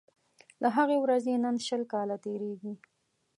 [0.61, 2.73] له هغې ورځي نن شل کاله تیریږي